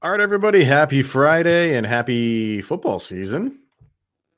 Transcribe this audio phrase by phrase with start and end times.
[0.00, 0.62] All right, everybody.
[0.62, 3.58] Happy Friday and happy football season.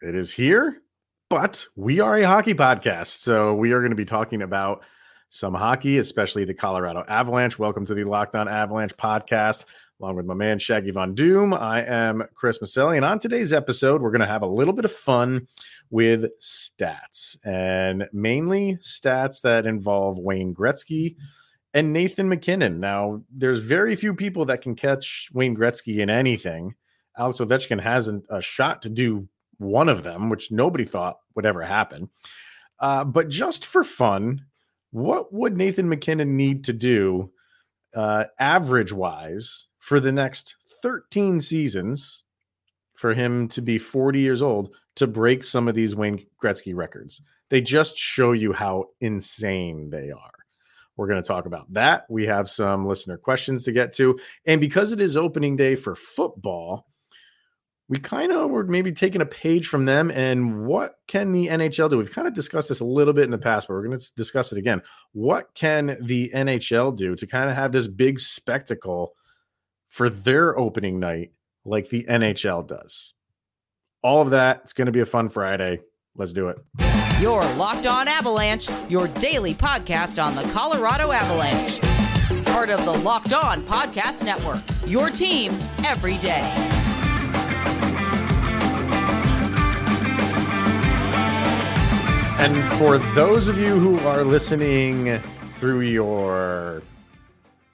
[0.00, 0.80] It is here,
[1.28, 3.18] but we are a hockey podcast.
[3.18, 4.82] So we are going to be talking about
[5.28, 7.58] some hockey, especially the Colorado Avalanche.
[7.58, 9.66] Welcome to the Locked On Avalanche podcast,
[10.00, 11.52] along with my man Shaggy Von Doom.
[11.52, 14.86] I am Chris Maselli, and on today's episode, we're going to have a little bit
[14.86, 15.46] of fun
[15.90, 21.16] with stats and mainly stats that involve Wayne Gretzky
[21.72, 22.80] and Nathan MacKinnon.
[22.80, 26.74] Now, there's very few people that can catch Wayne Gretzky in anything.
[27.18, 29.28] Alex Ovechkin hasn't a shot to do
[29.58, 32.08] one of them, which nobody thought would ever happen.
[32.80, 34.44] Uh, but just for fun,
[34.90, 37.30] what would Nathan MacKinnon need to do,
[37.94, 42.24] uh, average wise, for the next 13 seasons
[42.94, 47.20] for him to be 40 years old to break some of these Wayne Gretzky records?
[47.50, 50.39] They just show you how insane they are.
[51.00, 52.04] We're going to talk about that.
[52.10, 54.20] We have some listener questions to get to.
[54.44, 56.86] And because it is opening day for football,
[57.88, 61.88] we kind of were maybe taking a page from them and what can the NHL
[61.88, 61.96] do?
[61.96, 64.12] We've kind of discussed this a little bit in the past, but we're going to
[64.14, 64.82] discuss it again.
[65.12, 69.14] What can the NHL do to kind of have this big spectacle
[69.88, 71.32] for their opening night
[71.64, 73.14] like the NHL does?
[74.02, 74.60] All of that.
[74.64, 75.80] It's going to be a fun Friday.
[76.14, 76.99] Let's do it.
[77.20, 81.78] Your Locked On Avalanche, your daily podcast on the Colorado Avalanche.
[82.46, 84.62] Part of the Locked On Podcast Network.
[84.86, 85.52] Your team
[85.84, 86.40] every day.
[92.40, 95.20] And for those of you who are listening
[95.56, 96.82] through your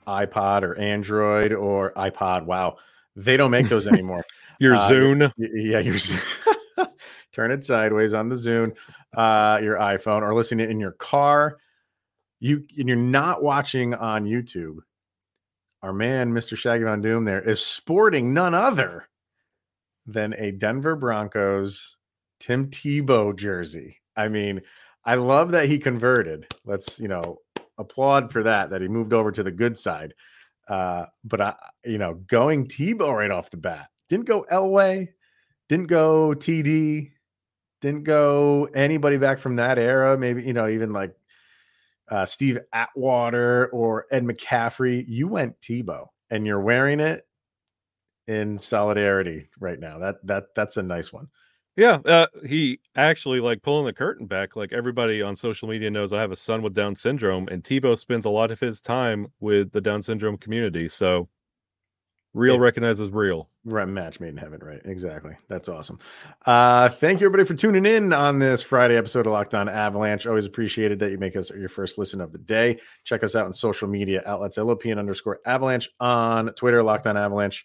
[0.08, 2.78] iPod or Android or iPod, wow,
[3.14, 4.24] they don't make those anymore.
[4.58, 5.32] your uh, Zune.
[5.36, 6.18] Yeah, your Zoom.
[7.36, 8.74] turn it sideways on the Zune,
[9.16, 11.58] uh, your iPhone, or listening in your car.
[12.38, 14.76] You and you're not watching on YouTube.
[15.82, 16.56] Our man, Mr.
[16.56, 19.08] Shaggy Von Doom, there is sporting none other
[20.06, 21.96] than a Denver Broncos
[22.40, 23.98] Tim Tebow jersey.
[24.16, 24.60] I mean,
[25.04, 26.46] I love that he converted.
[26.64, 27.38] Let's you know
[27.78, 30.14] applaud for that that he moved over to the good side.
[30.68, 35.08] Uh, but I, you know, going Tebow right off the bat didn't go Elway,
[35.68, 37.12] didn't go TD,
[37.80, 40.16] didn't go anybody back from that era.
[40.16, 41.14] Maybe you know even like
[42.08, 45.04] uh, Steve Atwater or Ed McCaffrey.
[45.06, 47.22] You went Tebow, and you're wearing it
[48.26, 49.98] in solidarity right now.
[49.98, 51.28] That that that's a nice one.
[51.76, 54.56] Yeah, uh, he actually like pulling the curtain back.
[54.56, 57.98] Like everybody on social media knows, I have a son with Down syndrome, and Tebow
[57.98, 60.88] spends a lot of his time with the Down syndrome community.
[60.88, 61.28] So
[62.36, 63.48] Real recognizes real.
[63.64, 64.82] Right, match made in heaven, right?
[64.84, 65.34] Exactly.
[65.48, 65.98] That's awesome.
[66.44, 70.26] Uh, thank you everybody for tuning in on this Friday episode of Locked On Avalanche.
[70.26, 72.78] Always appreciated that you make us your first listen of the day.
[73.04, 77.64] Check us out on social media outlets LOPN underscore Avalanche on Twitter, Locked On Avalanche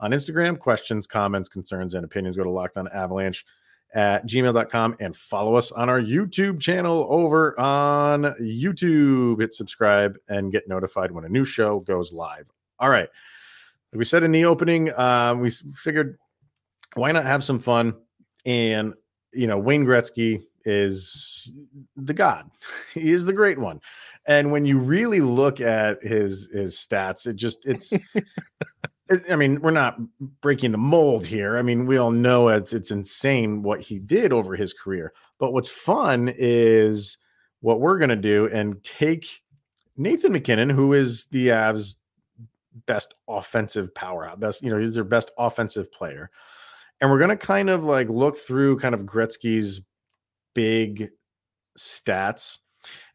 [0.00, 0.58] on Instagram.
[0.58, 3.46] Questions, comments, concerns, and opinions go to Locked On Avalanche
[3.94, 9.40] at gmail.com and follow us on our YouTube channel over on YouTube.
[9.40, 12.50] Hit subscribe and get notified when a new show goes live.
[12.80, 13.08] All right
[13.92, 16.18] we said in the opening, uh, we figured
[16.94, 17.94] why not have some fun?
[18.44, 18.94] And
[19.32, 21.52] you know, Wayne Gretzky is
[21.96, 22.50] the god.
[22.94, 23.80] He is the great one.
[24.26, 27.92] And when you really look at his his stats, it just it's.
[29.08, 29.98] it, I mean, we're not
[30.40, 31.56] breaking the mold here.
[31.56, 35.12] I mean, we all know it's it's insane what he did over his career.
[35.38, 37.16] But what's fun is
[37.60, 39.42] what we're going to do and take
[39.96, 41.96] Nathan MacKinnon, who is the Avs
[42.86, 46.30] best offensive power best, you know, he's their best offensive player.
[47.00, 49.80] And we're going to kind of like look through kind of Gretzky's
[50.54, 51.08] big
[51.78, 52.58] stats.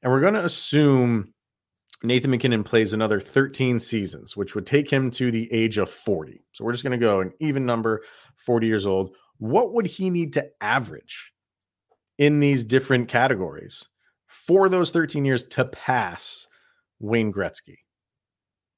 [0.01, 1.33] And we're going to assume
[2.03, 6.43] Nathan MacKinnon plays another 13 seasons, which would take him to the age of 40.
[6.51, 8.03] So we're just going to go an even number,
[8.37, 9.15] 40 years old.
[9.37, 11.33] What would he need to average
[12.17, 13.87] in these different categories
[14.27, 16.47] for those 13 years to pass
[16.99, 17.77] Wayne Gretzky?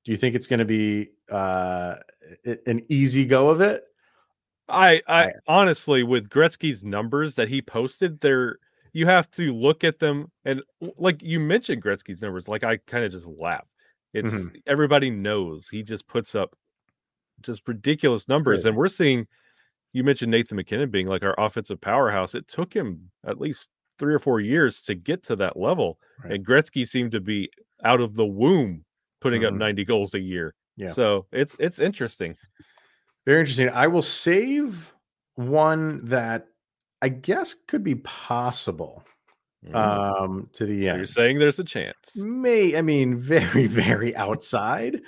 [0.06, 1.96] Do you think it's going to be uh,
[2.66, 3.84] an easy go of it?
[4.70, 8.60] I, I honestly, with Gretzky's numbers that he posted, there
[8.94, 10.62] you have to look at them and
[10.98, 13.68] like you mentioned Gretzky's numbers, like I kind of just laugh.
[14.14, 14.56] It's mm-hmm.
[14.66, 16.56] everybody knows he just puts up
[17.42, 19.28] just ridiculous numbers, and we're seeing.
[19.92, 22.36] You mentioned Nathan MacKinnon being like our offensive powerhouse.
[22.36, 26.34] It took him at least three or four years to get to that level, right.
[26.34, 27.50] and Gretzky seemed to be
[27.84, 28.85] out of the womb
[29.26, 29.56] putting mm-hmm.
[29.56, 30.54] up 90 goals a year.
[30.78, 30.92] Yeah.
[30.92, 32.36] So it's it's interesting.
[33.26, 33.70] Very interesting.
[33.70, 34.94] I will save
[35.34, 36.46] one that
[37.02, 39.04] I guess could be possible
[39.68, 39.76] mm.
[39.76, 40.98] um to the so end.
[40.98, 42.16] You're saying there's a chance.
[42.16, 45.02] May I mean very very outside,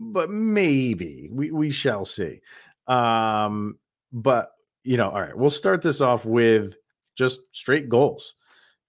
[0.00, 2.40] but maybe we we shall see.
[2.88, 3.78] Um,
[4.12, 4.50] but
[4.82, 6.74] you know, all right, we'll start this off with
[7.16, 8.34] just straight goals.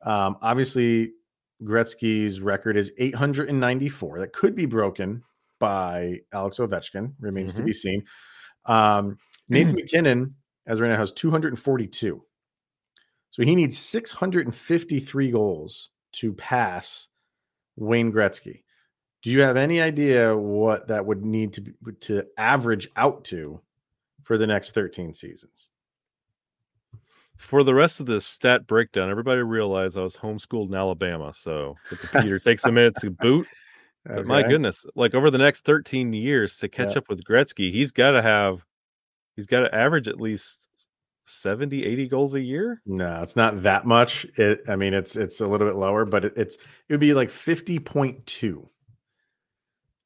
[0.03, 1.11] Um, obviously,
[1.63, 4.19] Gretzky's record is 894.
[4.19, 5.23] That could be broken
[5.59, 7.13] by Alex Ovechkin.
[7.19, 7.59] Remains mm-hmm.
[7.59, 8.03] to be seen.
[8.65, 9.17] Um,
[9.49, 10.35] Nathan MacKinnon,
[10.65, 12.23] as right now, has 242.
[13.31, 17.07] So he needs 653 goals to pass
[17.75, 18.63] Wayne Gretzky.
[19.21, 23.61] Do you have any idea what that would need to be, to average out to
[24.23, 25.69] for the next 13 seasons?
[27.41, 31.75] For the rest of this stat breakdown, everybody realized I was homeschooled in Alabama, so
[31.89, 33.47] the computer takes a minute to boot.
[33.47, 33.55] Okay.
[34.03, 36.97] But my goodness, like over the next 13 years to catch yeah.
[36.97, 38.65] up with Gretzky, he's got to have,
[39.35, 40.69] he's got to average at least
[41.25, 45.39] 70 80 goals a year no it's not that much it i mean it's it's
[45.39, 48.67] a little bit lower but it, it's it would be like 50.2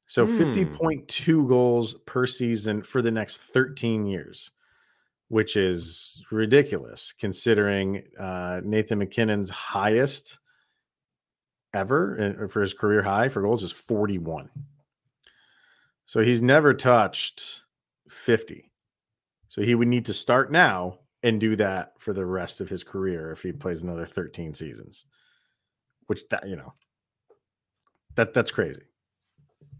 [0.06, 0.68] so mm.
[0.68, 4.52] 50.2 goals per season for the next 13 years
[5.28, 10.38] which is ridiculous considering uh, nathan mackinnon's highest
[11.74, 14.48] ever for his career high for goals is 41
[16.06, 17.62] so he's never touched
[18.08, 18.70] 50
[19.48, 22.84] so he would need to start now and do that for the rest of his
[22.84, 25.04] career if he plays another 13 seasons.
[26.06, 26.72] Which that you know,
[28.14, 28.82] that that's crazy.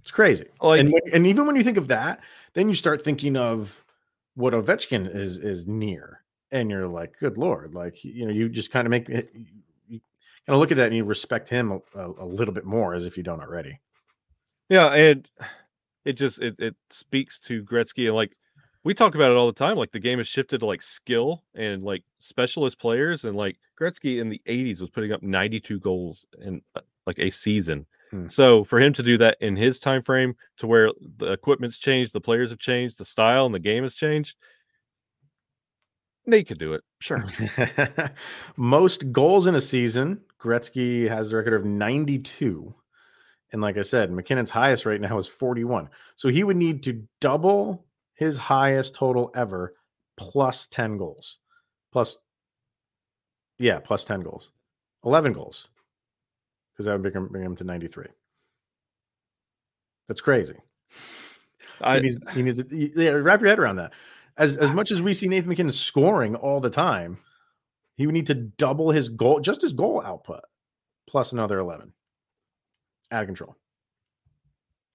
[0.00, 0.46] It's crazy.
[0.60, 2.20] Like, and and even when you think of that,
[2.54, 3.84] then you start thinking of
[4.36, 6.22] what Ovechkin is is near,
[6.52, 9.24] and you're like, good lord, like you know, you just kind of make you
[9.88, 10.00] kind
[10.48, 13.04] of look at that and you respect him a, a, a little bit more as
[13.04, 13.80] if you don't already.
[14.68, 15.28] Yeah, and
[16.04, 18.32] it just it it speaks to Gretzky and like
[18.84, 19.76] we talk about it all the time.
[19.76, 24.20] Like the game has shifted to like skill and like specialist players, and like Gretzky
[24.20, 27.84] in the '80s was putting up 92 goals in uh, like a season.
[28.16, 28.28] Hmm.
[28.28, 32.12] So for him to do that in his time frame, to where the equipment's changed,
[32.12, 34.36] the players have changed, the style and the game has changed,
[36.26, 36.82] they could do it.
[37.00, 37.22] Sure.
[38.56, 42.74] Most goals in a season, Gretzky has a record of 92.
[43.52, 45.88] And like I said, MacKinnon's highest right now is 41.
[46.16, 49.74] So he would need to double his highest total ever,
[50.16, 51.38] plus 10 goals.
[51.92, 52.18] Plus,
[53.58, 54.50] yeah, plus 10 goals.
[55.04, 55.68] 11 goals.
[56.76, 58.06] Because that would bring him, bring him to 93.
[60.08, 60.55] That's crazy.
[61.81, 63.93] I, he needs, he needs to yeah, wrap your head around that.
[64.38, 67.19] As as much as we see Nathan MacKinnon scoring all the time,
[67.96, 70.40] he would need to double his goal, just his goal output,
[71.06, 71.93] plus another 11.
[73.11, 73.56] Out of control.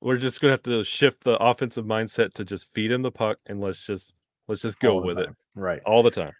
[0.01, 3.37] We're just gonna have to shift the offensive mindset to just feed him the puck
[3.47, 4.13] and let's just
[4.47, 5.25] let's just go with time.
[5.25, 5.59] it.
[5.59, 5.81] Right.
[5.85, 6.33] All the time.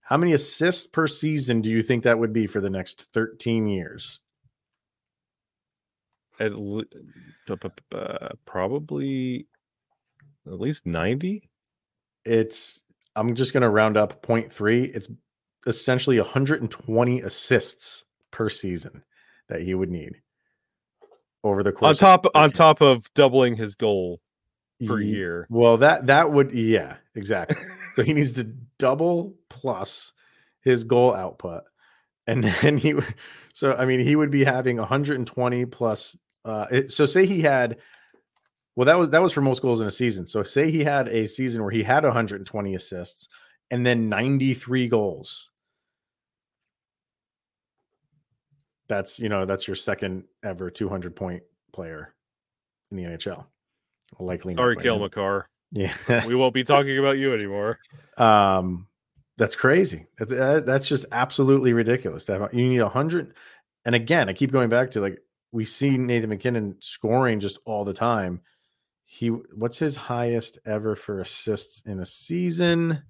[0.10, 3.68] how many assists per season do you think that would be for the next 13
[3.68, 4.19] years?
[6.39, 6.86] At le-
[7.48, 9.45] uh, probably
[10.51, 11.50] at least 90.
[12.25, 12.81] It's
[13.16, 14.96] I'm just going to round up 0.3.
[14.96, 15.10] It's
[15.68, 19.04] essentially 120 assists per season
[19.50, 20.21] that he would need
[21.44, 24.21] over the course on top on top of doubling his goal
[24.85, 25.47] per year.
[25.50, 27.57] Well, that that would yeah, exactly.
[27.95, 28.45] so he needs to
[28.78, 30.14] double plus
[30.62, 31.64] his goal output.
[32.28, 32.95] And then he
[33.54, 37.78] so I mean he would be having 120 plus uh it, so say he had
[38.76, 40.28] well that was that was for most goals in a season.
[40.28, 43.28] So say he had a season where he had 120 assists
[43.71, 45.49] and then 93 goals.
[48.88, 52.14] That's you know that's your second ever 200 point player
[52.92, 53.45] in the NHL.
[54.18, 54.56] Likely.
[54.56, 55.47] Sorry, Cale Makar.
[55.71, 55.94] Yeah,
[56.26, 57.80] we won't be talking about you anymore.
[58.18, 58.88] Um,
[59.38, 60.07] that's crazy.
[60.18, 62.28] That's just absolutely ridiculous.
[62.28, 63.33] You need a hundred,
[63.85, 65.19] and again, I keep going back to like
[65.54, 68.42] we see Nathan MacKinnon scoring just all the time.
[69.11, 73.01] He, what's his highest ever for assists in a season?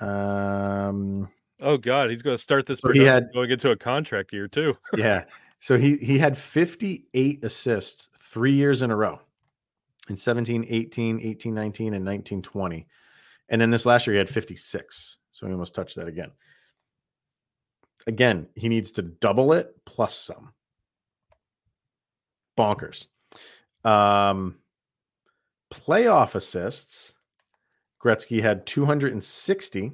[0.00, 1.28] Um.
[1.60, 2.80] Oh God, he's going to start this.
[2.80, 4.74] So he had going into a contract year too.
[4.96, 5.24] yeah.
[5.60, 9.20] So he he had 58 assists three years in a row
[10.08, 12.86] in 17, 18, 18, 19, and 19, 20.
[13.50, 15.18] And then this last year, he had 56.
[15.32, 16.30] So he almost touched that again.
[18.06, 20.54] Again, he needs to double it plus some.
[22.58, 23.08] Bonkers.
[23.84, 24.56] Um,
[25.74, 27.14] playoff assists,
[28.02, 29.92] Gretzky had 260.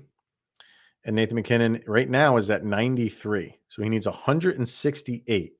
[1.04, 3.58] and Nathan MacKinnon right now is at 93.
[3.68, 5.52] So he needs 168.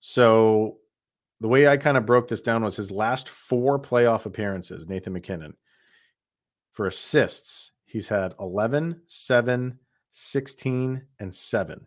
[0.00, 0.78] So
[1.40, 5.12] the way I kind of broke this down was his last four playoff appearances, Nathan
[5.12, 5.54] MacKinnon,
[6.72, 9.78] For assists, he's had 11, 7,
[10.10, 11.86] 16, and 7.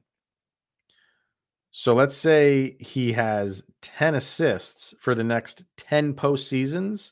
[1.71, 7.11] So let's say he has 10 assists for the next 10 postseasons.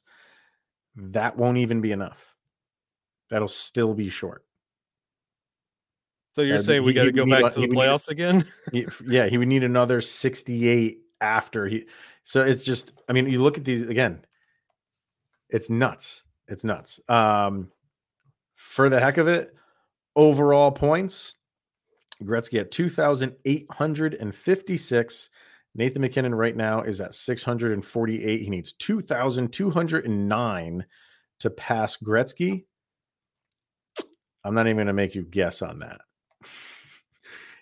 [0.95, 2.35] That won't even be enough.
[3.29, 4.45] That'll still be short.
[6.33, 8.45] So you're uh, saying we got to go back to the playoffs need, again?
[8.71, 11.85] he, yeah, he would need another 68 after he.
[12.23, 14.25] So it's just, I mean, you look at these again.
[15.49, 16.23] It's nuts.
[16.47, 16.99] It's nuts.
[17.07, 17.69] Um,
[18.55, 19.55] for the heck of it,
[20.15, 21.35] overall points,
[22.23, 25.29] Gretzky at 2,856.
[25.75, 28.41] Nathan MacKinnon right now is at 648.
[28.41, 30.85] He needs 2,209
[31.39, 32.65] to pass Gretzky.
[34.43, 36.01] I'm not even going to make you guess on that.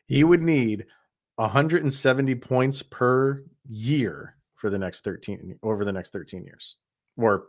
[0.05, 0.85] he would need
[1.35, 6.77] 170 points per year for the next 13 over the next 13 years
[7.17, 7.45] or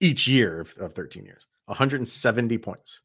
[0.00, 3.00] each year of, of 13 years 170 points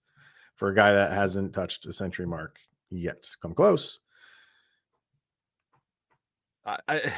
[0.56, 2.58] for a guy that hasn't touched a century mark
[2.90, 4.00] yet come close
[6.66, 7.14] I, I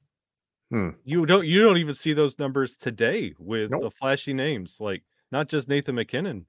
[0.70, 0.90] hmm.
[1.04, 3.82] you don't you don't even see those numbers today with nope.
[3.82, 6.46] the flashy names like not just Nathan MacKinnon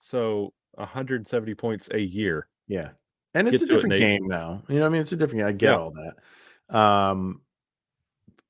[0.00, 2.90] so 170 points a year yeah
[3.34, 4.62] and it's Get a different it, game now.
[4.68, 5.48] You know, I mean, it's a different game.
[5.48, 5.76] I get yeah.
[5.76, 6.76] all that.
[6.76, 7.40] Um,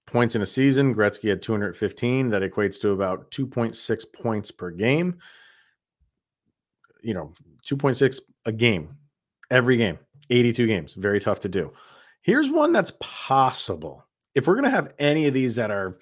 [0.07, 2.31] points in a season, Gretzky had 215.
[2.31, 5.19] That equates to about 2.6 points per game.
[7.03, 7.33] You know,
[7.67, 8.97] 2.6 a game,
[9.51, 9.99] every game,
[10.31, 10.95] 82 games.
[10.95, 11.73] Very tough to do.
[12.23, 14.07] Here's one that's possible.
[14.35, 15.99] If we're going to have any of these that are,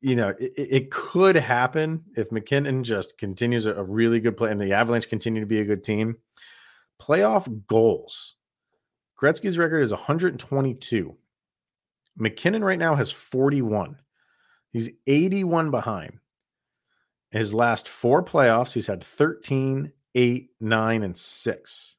[0.00, 4.50] you know, it, it, could happen if MacKinnon just continues a, a really good play
[4.50, 6.16] and the Avalanche continue to be a good team
[7.02, 8.36] Playoff goals.
[9.20, 11.16] Gretzky's record is 122.
[12.16, 13.96] MacKinnon right now has 41.
[14.70, 16.18] He's 81 behind.
[17.30, 21.96] His last four playoffs, he's had 13, 8, 9, and 6.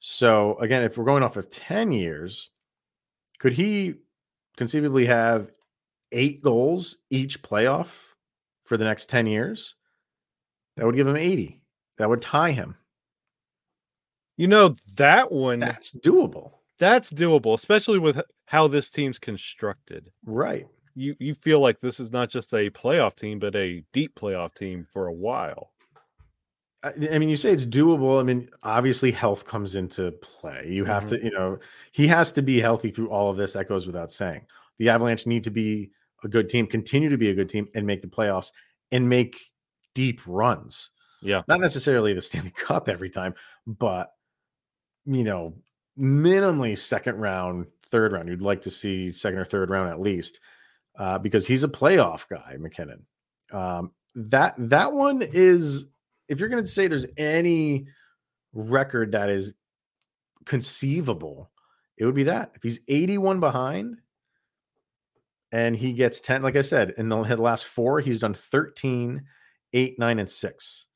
[0.00, 2.50] So, again, if we're going off of 10 years,
[3.38, 3.94] could he
[4.56, 5.50] conceivably have
[6.12, 7.94] eight goals each playoff
[8.64, 9.74] for the next 10 years?
[10.76, 11.60] That would give him 80.
[11.98, 12.76] That would tie him.
[14.36, 16.52] You know that one that's doable.
[16.78, 20.12] That's doable, especially with how this team's constructed.
[20.24, 20.68] Right.
[20.94, 24.54] You you feel like this is not just a playoff team, but a deep playoff
[24.54, 25.72] team for a while.
[26.82, 28.20] I, mean, you say it's doable.
[28.20, 30.68] I mean, obviously, health comes into play.
[30.68, 31.16] You have mm-hmm.
[31.16, 31.58] to, you know,
[31.90, 33.54] he has to be healthy through all of this.
[33.54, 34.46] That goes without saying.
[34.78, 35.90] The Avalanche need to be
[36.22, 38.52] a good team, continue to be a good team, and make the playoffs
[38.92, 39.50] and make
[39.94, 40.90] deep runs.
[41.20, 41.42] Yeah.
[41.48, 43.34] Not necessarily the Stanley Cup every time,
[43.66, 44.12] but
[45.04, 45.54] you know,
[45.98, 48.28] minimally second round, third round.
[48.28, 50.40] You'd like to see second or third round at least,
[50.98, 53.06] uh, because he's a playoff guy, MacKinnon.
[53.52, 55.86] Um, that that one is,
[56.28, 57.86] if you're going to say there's any
[58.52, 59.54] record that is
[60.44, 61.50] conceivable,
[61.96, 62.52] it would be that.
[62.54, 63.96] If he's 81 behind
[65.52, 69.22] and he gets 10, like I said, in the last four, he's done 13,
[69.72, 70.86] 8, 9, and 6.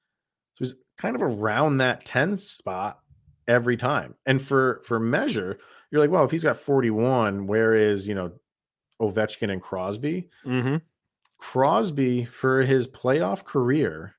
[0.55, 3.01] So he's kind of around that 10 spot
[3.49, 4.15] every time.
[4.27, 5.59] And for for measure,
[5.91, 8.33] you're like, well, if he's got 41, where is you know
[9.01, 10.29] Ovechkin and Crosby?
[10.45, 10.77] Mm-hmm.
[11.39, 14.15] Crosby for his playoff career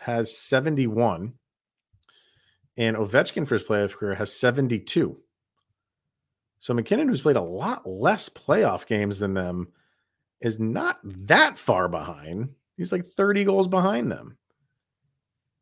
[0.00, 1.34] has 71,
[2.76, 5.16] and Ovechkin for his playoff career has 72.
[6.58, 9.68] So MacKinnon, who's played a lot less playoff games than them,
[10.40, 12.50] is not that far behind.
[12.76, 14.36] He's like 30 goals behind them.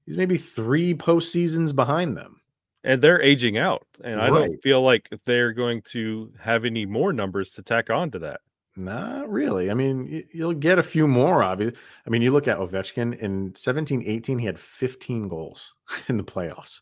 [0.07, 2.39] He's maybe three postseasons behind them
[2.85, 7.13] and they're aging out and i don't feel like they're going to have any more
[7.13, 8.41] numbers to tack on to that
[8.79, 12.59] not really i mean you'll get a few more obviously i mean you look at
[12.59, 15.75] ovechkin in 17 18 he had 15 goals
[16.09, 16.81] in the playoffs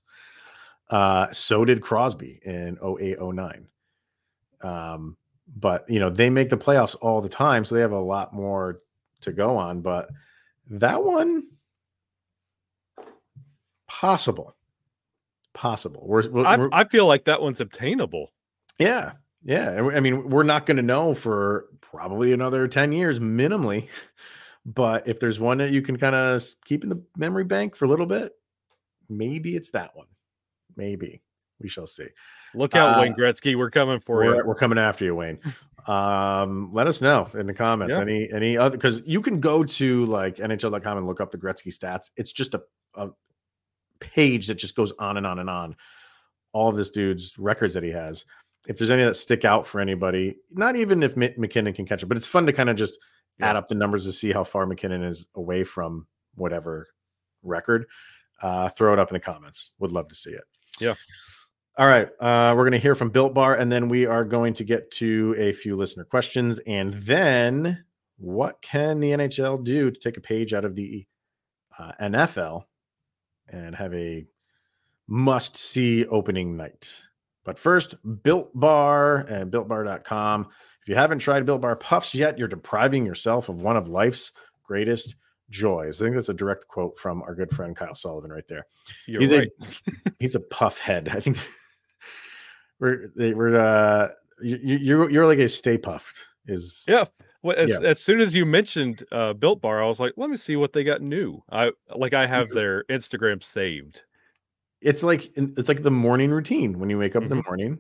[0.91, 3.67] uh so did crosby in 08 09
[4.63, 5.17] um
[5.57, 8.33] but you know they make the playoffs all the time so they have a lot
[8.33, 8.83] more
[9.21, 10.09] to go on but
[10.69, 11.45] that one
[13.87, 14.57] possible
[15.57, 16.05] possible.
[16.07, 18.33] We're, we're, I, I, feel like that one's obtainable.
[18.79, 19.13] Yeah.
[19.47, 19.89] Yeah.
[19.95, 23.89] I mean, we're not going to know for probably another 10 years minimally.
[24.67, 27.85] But if there's one that you can kind of keep in the memory bank for
[27.85, 28.33] a little bit,
[29.09, 30.09] maybe it's that one.
[30.77, 31.23] Maybe
[31.61, 32.09] we shall see.
[32.53, 33.57] Look out, uh, Wayne Gretzky.
[33.57, 34.43] We're coming for we're, you.
[34.45, 35.39] We're coming after you, Wayne.
[35.87, 37.95] um, let us know in the comments.
[37.95, 38.01] Yeah.
[38.01, 41.73] Any any other because you can go to like NHL.com and look up the Gretzky
[41.73, 42.11] stats.
[42.17, 42.63] It's just a,
[42.95, 43.11] a
[44.01, 45.77] page that just goes on and on and on.
[46.53, 48.25] All of this dude's records that he has.
[48.69, 52.07] If there's any that stick out for anybody, not even if mackinnon can catch it,
[52.07, 52.99] but it's fun to kind of just
[53.39, 53.51] yeah.
[53.51, 56.87] add up the numbers to see how far MacKinnon is away from whatever
[57.43, 57.87] record.
[58.43, 59.73] Uh, throw it up in the comments.
[59.79, 60.45] Would love to see it.
[60.81, 60.95] Yeah.
[61.79, 62.09] All right.
[62.21, 64.91] Uh, we're going to hear from Built Bar, and then we are going to get
[64.93, 66.59] to a few listener questions.
[66.61, 67.85] And then,
[68.19, 71.07] what can the NHL do to take a page out of the
[71.79, 72.65] uh, NFL
[73.49, 74.27] and have a
[75.07, 77.03] must see opening night?
[77.47, 80.49] But first, Built Bar and BuiltBar.com.
[80.83, 84.33] If you haven't tried Built Bar Puffs yet, you're depriving yourself of one of life's
[84.65, 85.15] greatest
[85.49, 86.03] joys.
[86.03, 88.67] I think that's a direct quote from our good friend Kyle Sullivan right there.
[89.07, 89.49] You're he's right.
[89.63, 91.09] a he's a puff head.
[91.09, 91.39] I think
[92.81, 94.09] we're they, we're uh
[94.43, 97.05] you, you're you're like a stay puffed is yeah.
[97.43, 97.79] Well, as, yeah.
[97.79, 100.73] as soon as you mentioned uh, Built Bar, I was like, let me see what
[100.73, 101.45] they got new.
[101.49, 104.03] I like I have their Instagram saved.
[104.87, 107.33] It's like it's like the morning routine when you wake up mm-hmm.
[107.33, 107.51] in the mm-hmm.
[107.51, 107.79] morning,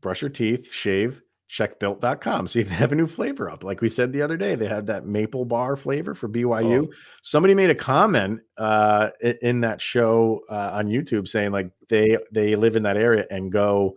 [0.00, 3.80] brush your teeth, shave, check built.com see if they have a new flavor up like
[3.80, 6.92] we said the other day they had that maple bar flavor for byu oh.
[7.22, 9.10] somebody made a comment uh,
[9.42, 13.52] in that show uh, on youtube saying like they they live in that area and
[13.52, 13.94] go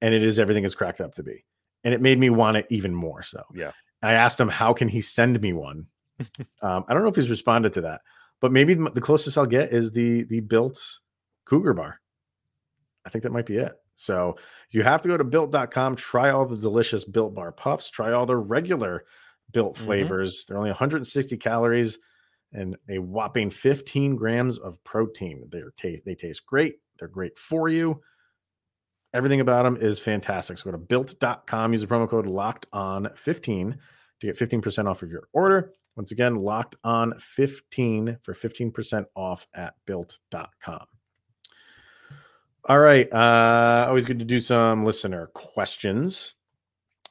[0.00, 1.44] and it is everything is cracked up to be
[1.82, 4.86] and it made me want it even more so yeah i asked him how can
[4.86, 5.86] he send me one
[6.62, 8.00] um, i don't know if he's responded to that
[8.40, 11.00] but maybe the closest i'll get is the the built
[11.46, 12.00] cougar bar
[13.06, 14.36] i think that might be it so
[14.70, 18.26] you have to go to built.com, try all the delicious built bar puffs, try all
[18.26, 19.04] the regular
[19.52, 19.84] built mm-hmm.
[19.84, 20.36] flavors.
[20.36, 20.52] Mm-hmm.
[20.52, 21.98] They're only 160 calories
[22.52, 25.48] and a whopping 15 grams of protein.
[25.50, 26.76] They're t- they taste great.
[26.98, 28.00] They're great for you.
[29.14, 30.58] Everything about them is fantastic.
[30.58, 33.78] So go to built.com, use the promo code locked on 15
[34.20, 35.72] to get 15% off of your order.
[35.96, 40.86] Once again, locked on 15 for 15% off at built.com.
[42.68, 43.10] All right.
[43.12, 46.34] Uh, always good to do some listener questions.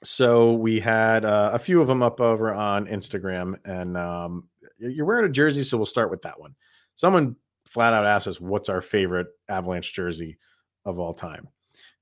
[0.04, 5.06] So we had uh, a few of them up over on Instagram, and um, you're
[5.06, 6.56] wearing a jersey, so we'll start with that one.
[6.96, 10.38] Someone flat out asked us, "What's our favorite Avalanche jersey
[10.84, 11.48] of all time?"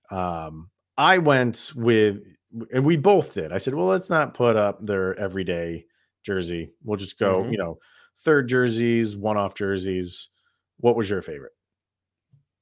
[0.10, 2.36] Um, I went with,
[2.74, 3.52] and we both did.
[3.52, 5.86] I said, "Well, let's not put up their everyday
[6.24, 6.72] jersey.
[6.84, 7.52] We'll just go, mm-hmm.
[7.52, 7.78] you know,
[8.24, 10.30] third jerseys, one-off jerseys."
[10.80, 11.54] What was your favorite?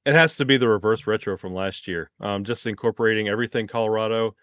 [0.06, 2.10] It has to be the reverse retro from last year.
[2.20, 4.36] Um, just incorporating everything Colorado,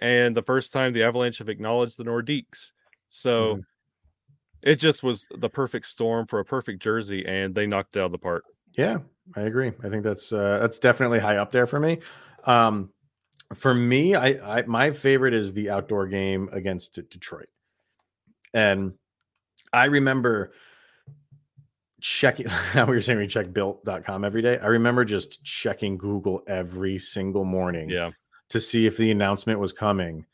[0.00, 2.72] and the first time the Avalanche have acknowledged the Nordiques.
[3.08, 3.62] So mm.
[4.62, 8.06] it just was the perfect storm for a perfect jersey, and they knocked it out
[8.06, 8.44] of the park.
[8.76, 8.98] Yeah,
[9.34, 9.72] I agree.
[9.82, 11.98] I think that's uh, that's definitely high up there for me.
[12.44, 12.90] Um,
[13.54, 17.48] for me, I, I my favorite is the outdoor game against Detroit,
[18.54, 18.92] and
[19.72, 20.52] I remember
[22.00, 24.58] checking how we were saying we check built.com every day.
[24.58, 28.10] I remember just checking Google every single morning yeah.
[28.50, 30.26] to see if the announcement was coming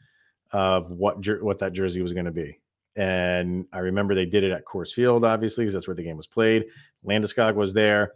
[0.53, 2.59] of what jer- what that jersey was going to be.
[2.95, 6.19] And I remember they did it at Coors Field, obviously, because that's where the game
[6.19, 6.67] was played.
[7.07, 8.13] Landeskog was there,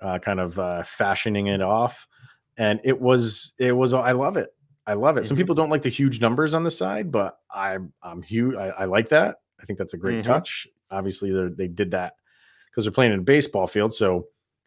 [0.00, 2.06] uh, kind of uh, fashioning it off,
[2.58, 3.94] and it was it was.
[3.94, 4.50] I love it.
[4.86, 5.20] I love it.
[5.20, 5.28] Mm-hmm.
[5.28, 8.54] Some people don't like the huge numbers on the side, but I'm I'm huge.
[8.54, 9.36] I, I like that.
[9.60, 10.30] I think that's a great mm-hmm.
[10.32, 10.68] touch.
[10.90, 12.14] Obviously, they did that
[12.70, 13.94] because they're playing in a baseball field.
[13.94, 14.26] So,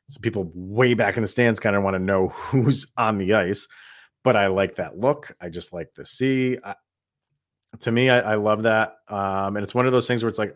[0.09, 3.33] so people way back in the stands kind of want to know who's on the
[3.33, 3.67] ice.
[4.23, 5.35] But I like that look.
[5.41, 6.57] I just like to see.
[6.63, 6.75] I,
[7.79, 8.97] to me, I, I love that.
[9.07, 10.55] Um, and it's one of those things where it's like,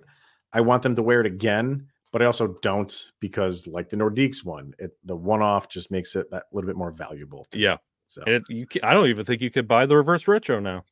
[0.53, 4.43] I want them to wear it again, but I also don't because, like the Nordiques
[4.43, 7.47] one, it, the one off just makes it that little bit more valuable.
[7.53, 7.77] Yeah.
[8.07, 10.85] So it, you, I don't even think you could buy the reverse retro now.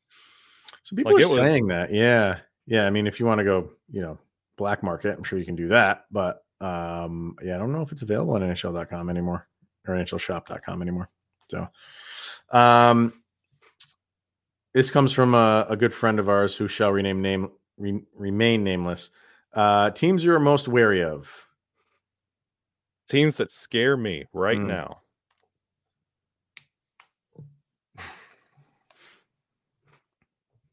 [0.82, 1.74] So people like are saying was...
[1.74, 1.92] that.
[1.92, 2.38] Yeah.
[2.66, 2.86] Yeah.
[2.86, 4.18] I mean, if you want to go, you know,
[4.56, 6.04] black market, I'm sure you can do that.
[6.10, 9.46] But um, yeah, I don't know if it's available on NHL.com anymore
[9.86, 11.10] or NHLShop.com anymore.
[11.48, 11.68] So,
[12.52, 13.12] um,
[14.72, 18.64] this comes from a, a, good friend of ours who shall rename name re, remain
[18.64, 19.10] nameless.
[19.52, 21.46] Uh, teams you are most wary of.
[23.10, 24.66] Teams that scare me right mm.
[24.66, 25.02] now.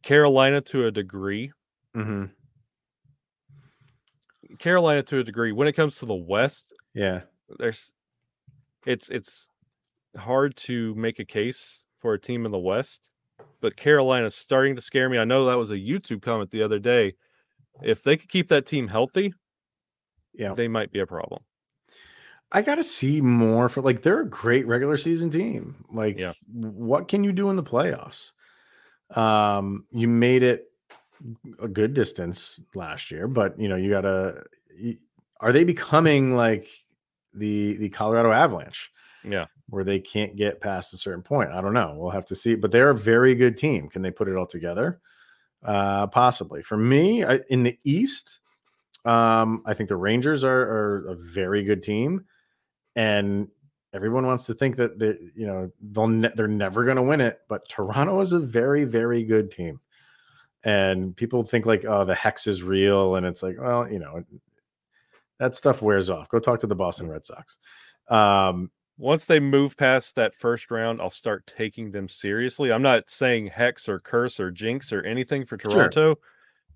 [0.03, 1.51] Carolina to a degree.
[1.95, 2.27] Mm-hmm.
[4.61, 5.51] Carolina to a degree.
[5.51, 7.21] When it comes to the West, yeah,
[7.57, 7.91] there's
[8.85, 9.49] it's it's
[10.15, 13.09] hard to make a case for a team in the West,
[13.59, 15.17] but Carolina's starting to scare me.
[15.17, 17.15] I know that was a YouTube comment the other day.
[17.81, 19.33] If they could keep that team healthy,
[20.33, 21.41] yeah, they might be a problem.
[22.51, 25.85] I got to see more for like they're a great regular season team.
[25.91, 26.33] Like, yeah.
[26.51, 28.31] what can you do in the playoffs?
[29.15, 30.70] Um, you made it
[31.61, 34.43] a good distance last year, but you know, you gotta.
[35.39, 36.67] Are they becoming like
[37.33, 38.91] the the Colorado Avalanche.
[39.23, 39.45] Yeah.
[39.69, 41.51] Where they can't get past a certain point.
[41.51, 41.95] I don't know.
[41.97, 42.55] We'll have to see.
[42.55, 43.89] But they're a very good team.
[43.89, 44.99] Can they put it all together?
[45.63, 46.61] Uh possibly.
[46.61, 48.39] For me, I, in the East,
[49.05, 52.25] um, I think the Rangers are, are a very good team.
[52.95, 53.47] And
[53.93, 57.21] everyone wants to think that they, you know, they'll ne- they're never going to win
[57.21, 59.79] it, but Toronto is a very, very good team.
[60.63, 64.23] And people think like, oh, the hex is real, and it's like, well, you know,
[65.39, 66.29] that stuff wears off.
[66.29, 67.57] Go talk to the Boston Red Sox.
[68.09, 72.71] Um, Once they move past that first round, I'll start taking them seriously.
[72.71, 76.09] I'm not saying hex or curse or jinx or anything for Toronto.
[76.09, 76.17] Sure.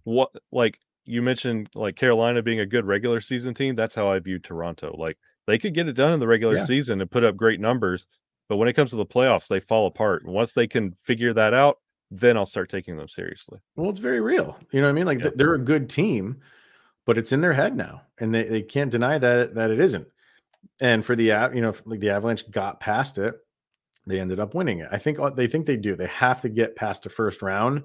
[0.06, 3.76] What like you mentioned, like Carolina being a good regular season team.
[3.76, 4.96] That's how I view Toronto.
[4.98, 6.66] Like they could get it done in the regular yeah.
[6.66, 8.08] season and put up great numbers,
[8.50, 10.24] but when it comes to the playoffs, they fall apart.
[10.24, 11.78] And once they can figure that out,
[12.20, 13.60] then I'll start taking them seriously.
[13.76, 14.58] Well, it's very real.
[14.72, 15.06] You know what I mean?
[15.06, 15.32] Like yeah.
[15.36, 16.38] they're a good team,
[17.06, 20.08] but it's in their head now, and they, they can't deny that that it isn't.
[20.80, 23.36] And for the you know, like the Avalanche got past it,
[24.06, 24.90] they ended up winning it.
[24.92, 25.96] I think they think they do.
[25.96, 27.84] They have to get past the first round,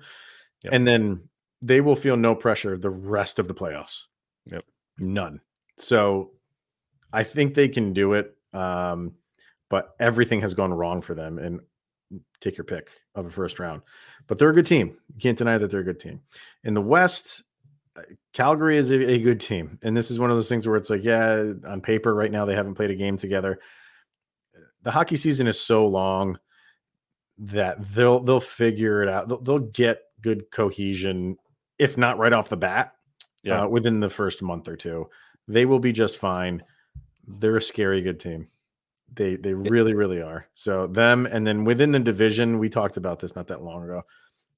[0.62, 0.72] yep.
[0.72, 1.28] and then
[1.62, 4.04] they will feel no pressure the rest of the playoffs.
[4.46, 4.64] Yep,
[4.98, 5.40] none.
[5.76, 6.32] So
[7.12, 8.36] I think they can do it.
[8.52, 9.12] Um,
[9.68, 11.38] but everything has gone wrong for them.
[11.38, 11.60] And
[12.40, 13.82] take your pick of a first round.
[14.30, 14.96] But they're a good team.
[15.08, 16.20] You can't deny that they're a good team.
[16.62, 17.42] In the West,
[17.96, 19.76] uh, Calgary is a, a, good team.
[19.82, 22.44] And this is one of those things where it's like, yeah, on paper right now
[22.44, 23.58] they haven't played a game together.
[24.84, 26.38] The hockey season is so long
[27.38, 29.26] that they'll they'll figure it out.
[29.26, 31.36] They'll, they'll get good cohesion,
[31.80, 32.94] if not right off the bat,
[33.42, 35.08] yeah, uh, within the first month or two.
[35.48, 36.62] They will be just fine
[37.26, 38.48] they're a scary good team.
[39.14, 40.46] They they really really are.
[40.54, 44.02] So them and then within the division, we talked about this not that long ago.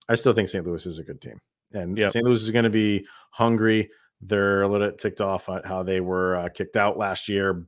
[0.08, 0.66] I still think St.
[0.66, 1.40] Louis is a good team,
[1.72, 2.10] and yep.
[2.10, 2.24] St.
[2.24, 3.90] Louis is going to be hungry.
[4.20, 7.66] They're a little bit ticked off at how they were uh, kicked out last year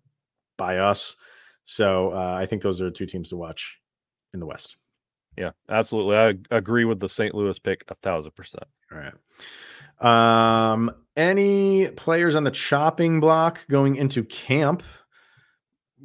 [0.57, 1.17] by us.
[1.65, 3.81] So uh, I think those are two teams to watch
[4.33, 4.77] in the West.
[5.37, 6.17] Yeah, absolutely.
[6.17, 7.35] I agree with the St.
[7.35, 8.65] Louis pick a thousand percent.
[8.93, 9.15] All right.
[10.01, 14.83] Um, any players on the chopping block going into camp?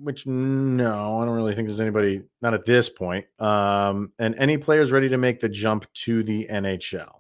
[0.02, 3.26] Which no, I don't really think there's anybody not at this point.
[3.40, 7.20] Um, and any players ready to make the jump to the NHL.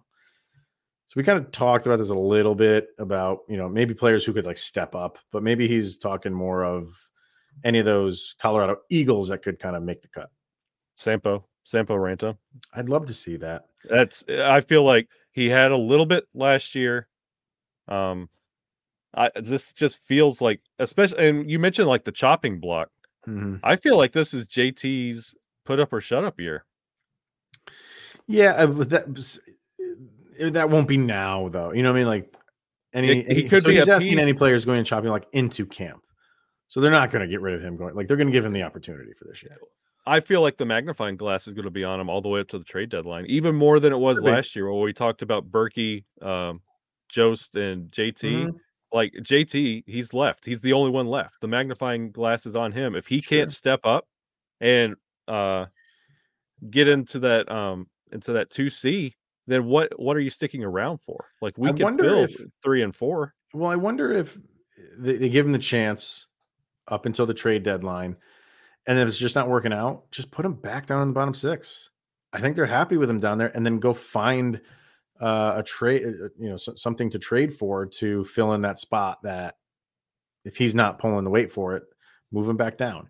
[1.09, 4.23] So we kind of talked about this a little bit about you know maybe players
[4.23, 6.93] who could like step up, but maybe he's talking more of
[7.63, 10.29] any of those Colorado Eagles that could kind of make the cut.
[10.97, 12.37] Sampo, Sampo Ranta.
[12.73, 13.65] I'd love to see that.
[13.89, 17.07] That's I feel like he had a little bit last year.
[17.87, 18.29] Um,
[19.15, 22.89] I this just feels like, especially, and you mentioned like the chopping block.
[23.27, 23.57] Mm-hmm.
[23.63, 26.65] I feel like this is JT's put up or shut up year.
[28.27, 29.39] Yeah, that
[30.39, 31.73] eh, that won't be now though.
[31.73, 32.07] You know what I mean?
[32.07, 32.35] Like
[32.93, 34.21] any he could so be he's asking piece.
[34.21, 36.01] any players going and chopping like into camp.
[36.67, 37.95] So they're not going to get rid of him going.
[37.95, 39.57] Like they're going to give him the opportunity for this year.
[40.05, 42.39] I feel like the magnifying glass is going to be on him all the way
[42.39, 45.21] up to the trade deadline, even more than it was last year, where we talked
[45.21, 46.61] about Berkey, um,
[47.09, 48.23] Jost, and JT.
[48.23, 48.57] Mm-hmm.
[48.91, 50.45] Like JT, he's left.
[50.45, 51.41] He's the only one left.
[51.41, 52.95] The magnifying glass is on him.
[52.95, 53.37] If he sure.
[53.37, 54.07] can't step up
[54.59, 54.95] and
[55.27, 55.65] uh,
[56.69, 59.15] get into that um, into that two C,
[59.47, 61.25] then what what are you sticking around for?
[61.41, 63.35] Like we I can fill if, three and four.
[63.53, 64.37] Well, I wonder if
[64.97, 66.27] they, they give him the chance
[66.87, 68.15] up until the trade deadline
[68.89, 71.35] and if it's just not working out, just put him back down in the bottom
[71.35, 71.91] six.
[72.33, 74.59] I think they're happy with him down there, and then go find
[75.19, 78.79] uh, a trade, uh, uh, you know, something to trade for to fill in that
[78.79, 79.21] spot.
[79.23, 79.55] That
[80.45, 81.83] if he's not pulling the weight for it,
[82.31, 83.09] move him back down.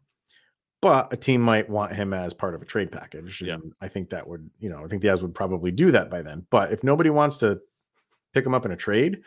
[0.82, 3.42] But a team might want him as part of a trade package.
[3.42, 6.10] Yeah, I think that would, you know, I think the Avs would probably do that
[6.10, 6.46] by then.
[6.50, 7.60] But if nobody wants to
[8.34, 9.22] pick him up in a trade,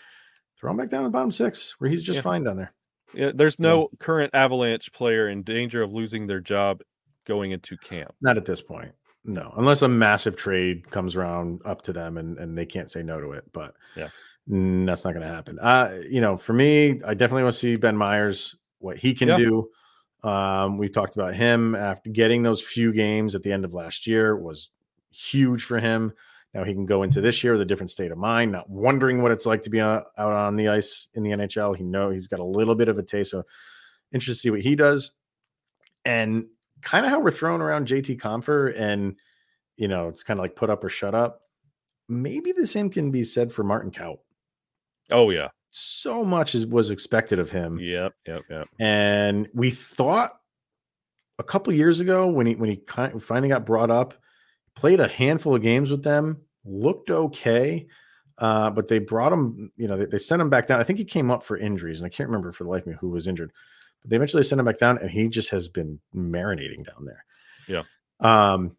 [0.58, 2.22] throw him back down in the bottom six, where he's just yeah.
[2.22, 2.72] fine down there.
[3.12, 3.96] Yeah, there's no yeah.
[3.98, 6.80] current Avalanche player in danger of losing their job
[7.26, 8.14] going into camp.
[8.22, 8.92] Not at this point.
[9.24, 13.02] No, unless a massive trade comes around up to them and, and they can't say
[13.02, 13.44] no to it.
[13.52, 14.08] But yeah,
[14.46, 15.58] that's not going to happen.
[15.60, 19.28] Uh, you know, for me, I definitely want to see Ben Meyers, what he can
[19.28, 19.36] yeah.
[19.36, 19.68] do.
[20.24, 24.06] Um, we talked about him after getting those few games at the end of last
[24.06, 24.70] year was
[25.10, 26.12] huge for him.
[26.54, 29.22] Now he can go into this year with a different state of mind, not wondering
[29.22, 31.76] what it's like to be out on the ice in the NHL.
[31.76, 33.44] He know he's got a little bit of a taste, so
[34.12, 35.12] interested to see what he does.
[36.04, 36.46] And
[36.82, 39.16] kind of how we're throwing around JT Compher, and
[39.76, 41.42] you know, it's kind of like put up or shut up.
[42.08, 44.18] Maybe the same can be said for Martin Kaut.
[45.10, 47.78] Oh yeah, so much is, was expected of him.
[47.78, 48.68] Yep, yep, yep.
[48.78, 50.32] And we thought
[51.38, 52.82] a couple years ago when he when he
[53.18, 54.14] finally got brought up
[54.74, 57.86] played a handful of games with them, looked okay.
[58.38, 60.80] Uh, but they brought him, you know, they, they, sent him back down.
[60.80, 62.88] I think he came up for injuries, and I can't remember for the life of
[62.88, 63.52] me who was injured.
[64.02, 67.24] But they eventually sent him back down, and he just has been marinating down there.
[67.68, 67.82] Yeah.
[68.20, 68.76] Um,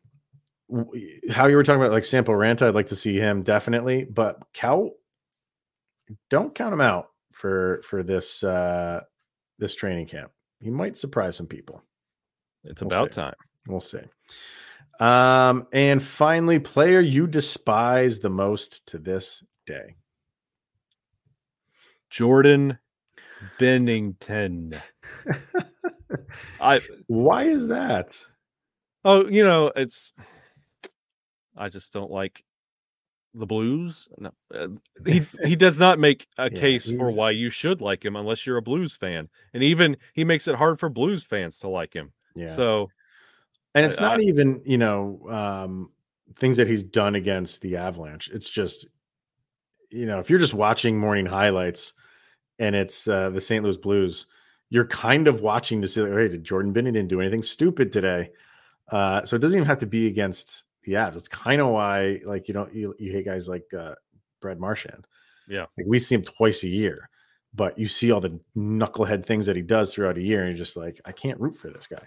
[1.31, 4.43] how you were talking about like Sampo Ranta, I'd like to see him definitely, but
[4.53, 4.91] Cal,
[6.29, 9.01] don't count him out for for this uh
[9.59, 10.31] this training camp.
[10.59, 11.83] He might surprise some people.
[12.63, 13.21] It's we'll about see.
[13.21, 13.33] time.
[13.67, 13.99] We'll see.
[14.99, 19.95] Um, and finally, player you despise the most to this day.
[22.09, 22.77] Jordan
[23.59, 24.79] Binnington.
[26.59, 28.23] I why is that?
[29.05, 30.13] Oh, you know, it's
[31.55, 32.43] I just don't like
[33.33, 34.07] the Blues.
[34.17, 34.67] No, uh,
[35.05, 38.45] he he does not make a yeah, case for why you should like him unless
[38.45, 41.93] you're a Blues fan, and even he makes it hard for Blues fans to like
[41.93, 42.11] him.
[42.35, 42.49] Yeah.
[42.49, 42.89] So,
[43.75, 45.91] and it's I, not I, even you know um,
[46.35, 48.29] things that he's done against the Avalanche.
[48.33, 48.87] It's just
[49.89, 51.93] you know if you're just watching morning highlights
[52.59, 53.63] and it's uh, the St.
[53.63, 54.27] Louis Blues,
[54.69, 58.31] you're kind of watching to see like, hey, did Jordan Binnington do anything stupid today?
[58.91, 61.15] Uh, so it doesn't even have to be against the Avs.
[61.15, 63.95] It's kind of why like you don't you, you hate guys like uh,
[64.41, 65.05] Brad Marchand.
[65.47, 67.09] Yeah, like we see him twice a year,
[67.53, 70.57] but you see all the knucklehead things that he does throughout a year, and you're
[70.57, 72.05] just like, I can't root for this guy.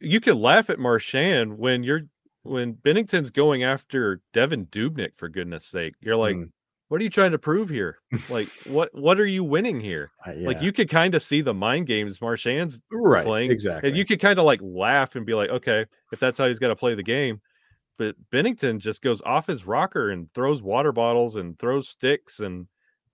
[0.00, 2.02] You can laugh at Marchand when you're
[2.42, 5.94] when Binnington's going after Devan Dubnyk for goodness sake.
[6.00, 6.50] You're like, mm.
[6.88, 7.98] What are you trying to prove here?
[8.28, 10.10] like, what what are you winning here?
[10.26, 10.48] Uh, yeah.
[10.48, 14.04] Like, you could kind of see the mind games Marchand's right, playing exactly, and you
[14.04, 16.76] could kind of like laugh and be like, okay, if that's how he's got to
[16.76, 17.40] play the game
[17.98, 22.66] but Binnington just goes off his rocker and throws water bottles and throws sticks and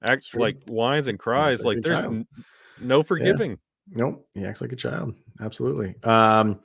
[0.07, 1.65] acts like whines and cries.
[1.65, 2.27] Like there's n-
[2.81, 3.53] no forgiving.
[3.53, 3.57] Yeah.
[3.97, 4.29] Nope.
[4.35, 5.15] He acts like a child.
[5.41, 5.95] Absolutely.
[6.05, 6.61] Um,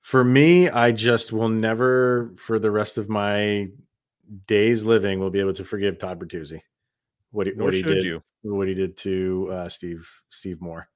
[0.00, 3.68] for me, I just will never, for the rest of my
[4.46, 6.60] days living, will be able to forgive Todd Bertuzzi.
[7.32, 8.22] What he, what he did, you.
[8.42, 10.88] what he did to uh, Steve Steve Moore,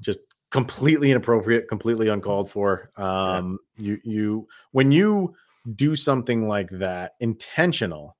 [0.00, 0.18] just
[0.50, 2.90] completely inappropriate, completely uncalled for.
[2.96, 3.84] Um, yeah.
[3.84, 5.34] You you when you
[5.74, 8.16] do something like that intentional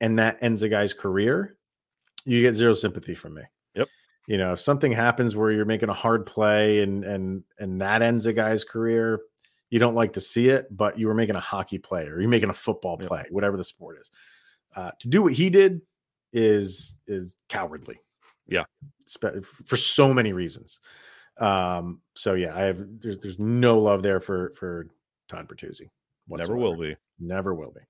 [0.00, 1.56] and that ends a guy's career,
[2.24, 3.42] you get zero sympathy from me.
[3.74, 3.88] Yep.
[4.26, 8.02] You know, if something happens where you're making a hard play and and and that
[8.02, 9.20] ends a guy's career,
[9.76, 12.30] you don't like to see it, but you were making a hockey play or you're
[12.30, 13.30] making a football play, yep.
[13.30, 14.10] whatever the sport is.
[14.74, 15.82] Uh, to do what he did
[16.32, 18.00] is is cowardly.
[18.48, 18.64] Yeah,
[19.66, 20.80] for so many reasons.
[21.36, 24.86] Um, so yeah, I have there's there's no love there for for
[25.28, 25.90] Todd Bertuzzi.
[26.26, 26.54] Whatsoever.
[26.54, 26.96] Never will be.
[27.20, 27.82] Never will be.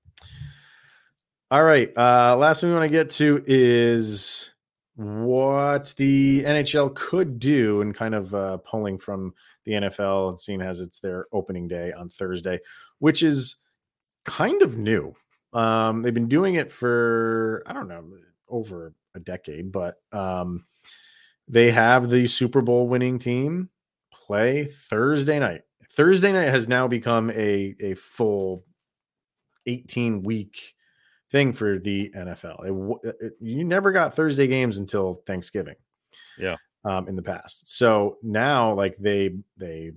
[1.51, 1.89] All right.
[1.97, 4.51] Uh, last thing we want to get to is
[4.97, 9.33] what the NHL could do and kind of uh, pulling from
[9.63, 12.59] the NFL and seeing as it's their opening day on Thursday,
[12.99, 13.55] which is
[14.25, 15.15] kind of new.
[15.53, 18.03] Um, they've been doing it for, I don't know,
[18.49, 20.65] over a decade, but um,
[21.47, 23.69] they have the Super Bowl winning team
[24.11, 25.61] play Thursday night
[25.97, 28.63] Thursday night has now become a a full
[29.65, 30.75] 18 week
[31.31, 33.01] thing for the NFL.
[33.03, 35.75] It, it, you never got Thursday games until Thanksgiving.
[36.37, 36.55] Yeah.
[36.85, 37.67] Um, in the past.
[37.67, 39.91] So now like they they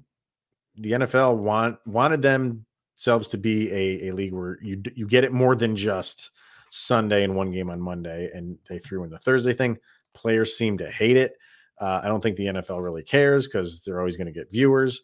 [0.76, 5.32] the NFL want wanted themselves to be a, a league where you you get it
[5.32, 6.30] more than just
[6.70, 9.76] Sunday and one game on Monday and they threw in the Thursday thing.
[10.14, 11.36] Players seem to hate it.
[11.80, 15.00] Uh, I don't think the NFL really cares because they're always going to get viewers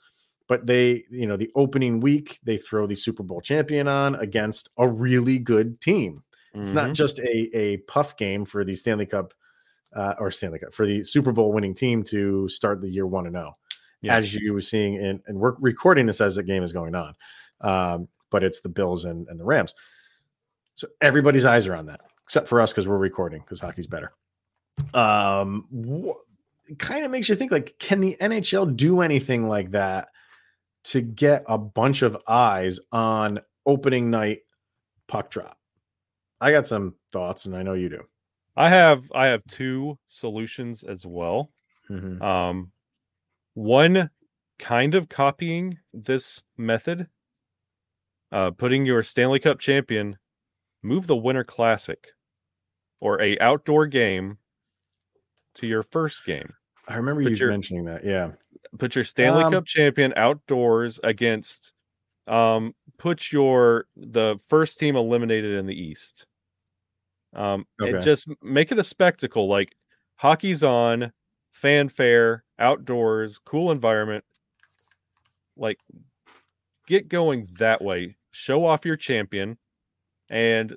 [0.48, 4.70] but they, you know, the opening week, they throw the Super Bowl champion on against
[4.78, 6.22] a really good team.
[6.54, 6.76] It's mm-hmm.
[6.76, 9.34] not just a, a puff game for the Stanley Cup
[9.94, 13.26] uh, or Stanley Cup for the Super Bowl winning team to start the year one
[13.26, 16.62] and zero, oh, as you were seeing in, and we're recording this as the game
[16.62, 17.14] is going on.
[17.60, 19.74] Um, but it's the Bills and, and the Rams.
[20.74, 24.12] So everybody's eyes are on that, except for us because we're recording because hockey's better.
[24.92, 30.08] Um, wh- kind of makes you think like, can the NHL do anything like that
[30.86, 34.40] to get a bunch of eyes on opening night
[35.08, 35.58] puck drop?
[36.40, 38.02] I got some thoughts, and I know you do.
[38.56, 41.50] I have I have two solutions as well.
[41.90, 42.22] Mm-hmm.
[42.22, 42.72] Um,
[43.54, 44.10] one
[44.58, 47.08] kind of copying this method,
[48.32, 50.16] uh, putting your Stanley Cup champion,
[50.82, 52.06] move the Winter Classic,
[53.00, 54.38] or a outdoor game
[55.56, 56.52] to your first game.
[56.88, 58.04] I remember Put you your, mentioning that.
[58.04, 58.32] Yeah,
[58.76, 61.72] put your Stanley um, Cup champion outdoors against
[62.26, 66.26] um put your the first team eliminated in the East.
[67.34, 67.92] Um okay.
[67.92, 69.74] and just make it a spectacle like
[70.16, 71.12] hockey's on,
[71.52, 74.24] fanfare, outdoors, cool environment.
[75.56, 75.78] Like
[76.86, 78.16] get going that way.
[78.32, 79.56] Show off your champion
[80.28, 80.76] and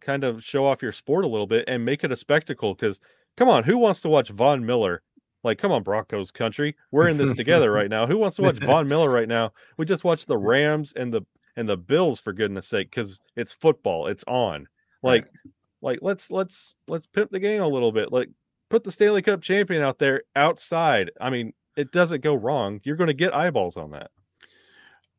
[0.00, 3.00] kind of show off your sport a little bit and make it a spectacle cuz
[3.36, 5.02] come on, who wants to watch Von Miller
[5.44, 8.06] Like, come on, Broncos country, we're in this together right now.
[8.06, 9.52] Who wants to watch Von Miller right now?
[9.76, 11.22] We just watched the Rams and the
[11.56, 14.68] and the Bills for goodness sake, because it's football, it's on.
[15.02, 15.52] Like, right.
[15.82, 18.12] like let's let's let's pimp the game a little bit.
[18.12, 18.28] Like,
[18.68, 21.10] put the Stanley Cup champion out there outside.
[21.20, 22.80] I mean, it doesn't go wrong.
[22.84, 24.10] You're going to get eyeballs on that.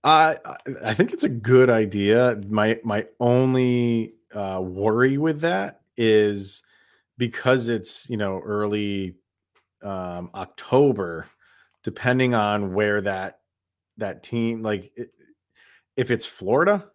[0.03, 0.37] I
[0.83, 2.41] I think it's a good idea.
[2.47, 6.63] My my only uh, worry with that is
[7.17, 9.15] because it's you know early
[9.83, 11.27] um, October,
[11.83, 13.39] depending on where that
[13.97, 15.11] that team like it,
[15.97, 16.85] if it's Florida,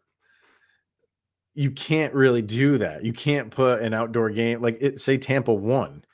[1.55, 3.05] you can't really do that.
[3.05, 6.05] You can't put an outdoor game like it say Tampa won.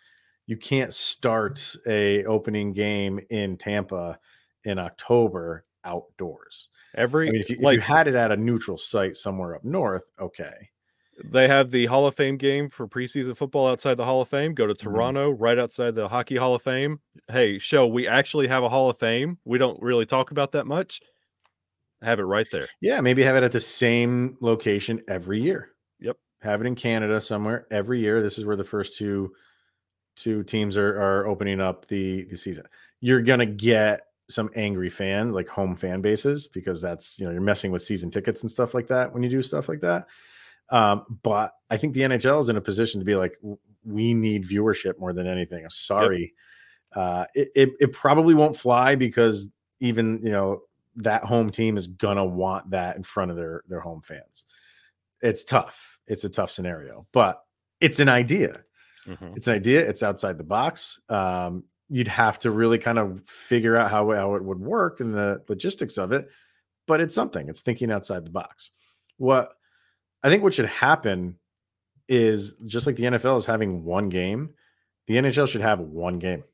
[0.47, 4.19] You can't start a opening game in Tampa
[4.65, 6.69] in October outdoors.
[6.95, 9.55] Every I mean, if you, like, if you had it at a neutral site somewhere
[9.55, 10.71] up north, okay.
[11.25, 14.55] They have the Hall of Fame game for preseason football outside the Hall of Fame.
[14.55, 14.89] Go to mm-hmm.
[14.89, 15.43] Toronto, mm-hmm.
[15.43, 17.01] right outside the Hockey Hall of Fame.
[17.29, 19.39] Hey, show we actually have a Hall of Fame.
[19.45, 21.01] We don't really talk about that much.
[22.03, 22.67] Have it right there.
[22.81, 25.71] Yeah, maybe have it at the same location every year.
[26.01, 26.17] Yep.
[26.41, 28.23] Have it in Canada somewhere every year.
[28.23, 29.33] This is where the first two
[30.17, 32.65] two teams are are opening up the the season.
[33.01, 37.41] You're gonna get some angry fan, like home fan bases, because that's you know you're
[37.43, 40.07] messing with season tickets and stuff like that when you do stuff like that.
[40.71, 43.35] Um, but I think the NHL is in a position to be like,
[43.85, 45.65] we need viewership more than anything.
[45.65, 46.35] I'm sorry,
[46.95, 47.03] yep.
[47.03, 49.49] uh, it, it, it probably won't fly because
[49.81, 50.63] even you know
[50.97, 54.45] that home team is gonna want that in front of their their home fans.
[55.23, 55.99] It's tough.
[56.07, 57.43] It's a tough scenario, but
[57.81, 58.63] it's an idea.
[59.07, 59.35] Mm-hmm.
[59.37, 59.89] It's an idea.
[59.89, 61.01] It's outside the box.
[61.09, 65.13] Um, you'd have to really kind of figure out how, how it would work and
[65.13, 66.29] the logistics of it
[66.87, 68.71] but it's something it's thinking outside the box
[69.19, 69.55] what
[70.23, 71.37] i think what should happen
[72.09, 74.51] is just like the nfl is having one game
[75.07, 76.45] the nhl should have one game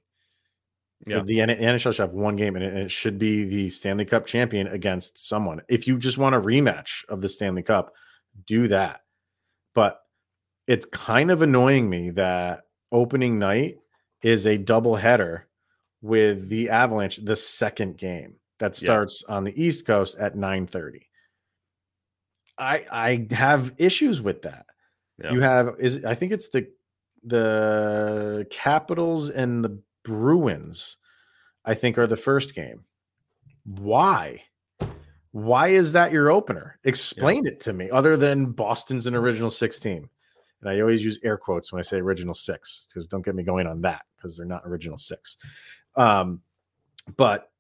[1.06, 1.22] yeah.
[1.22, 5.26] the nhl should have one game and it, should be the stanley cup champion against
[5.26, 7.92] someone if you just want a rematch of the stanley cup
[8.46, 9.00] do that
[9.74, 10.00] but
[10.66, 13.78] it's kind of annoying me that opening night
[14.22, 15.46] is a double header
[16.02, 19.34] with the Avalanche the second game that starts yeah.
[19.34, 21.02] on the East Coast at 9:30.
[22.58, 24.66] I I have issues with that.
[25.22, 25.32] Yeah.
[25.32, 26.68] You have is I think it's the
[27.22, 30.98] the Capitals and the Bruins
[31.64, 32.84] I think are the first game.
[33.64, 34.42] Why?
[35.32, 36.78] Why is that your opener?
[36.84, 37.52] Explain yeah.
[37.52, 40.08] it to me other than Boston's an original 6 team.
[40.60, 43.42] And I always use air quotes when I say original six because don't get me
[43.42, 45.36] going on that because they're not original six.
[45.94, 46.40] Um,
[47.16, 47.50] but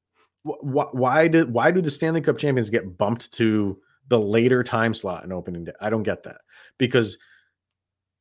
[0.44, 4.94] wh- why did why do the Stanley Cup champions get bumped to the later time
[4.94, 5.72] slot in opening day?
[5.80, 6.40] I don't get that
[6.78, 7.18] because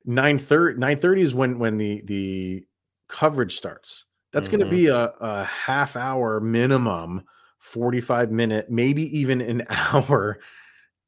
[0.06, 2.66] 930, 930 is when when the the
[3.08, 4.06] coverage starts.
[4.32, 4.58] That's mm-hmm.
[4.58, 7.24] going to be a, a half hour minimum,
[7.60, 10.40] 45 minute, maybe even an hour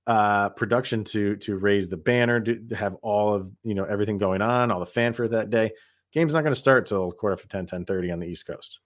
[0.07, 4.41] uh, production to to raise the banner, to have all of you know everything going
[4.41, 5.71] on, all the fanfare that day.
[6.13, 8.79] Game's not going to start till quarter for 10, 10 30 on the East Coast.